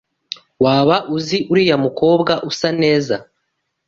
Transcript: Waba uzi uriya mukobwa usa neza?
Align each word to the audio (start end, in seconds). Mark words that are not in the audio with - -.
Waba 0.63 0.97
uzi 1.15 1.37
uriya 1.51 1.75
mukobwa 1.85 2.33
usa 2.49 2.69
neza? 2.81 3.15